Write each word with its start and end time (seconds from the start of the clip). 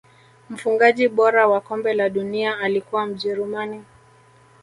mfungaji 0.49 1.07
bora 1.07 1.47
wa 1.47 1.61
kombe 1.61 1.93
la 1.93 2.09
dunia 2.09 2.59
alikuwa 2.59 3.05
mjerumani 3.05 3.83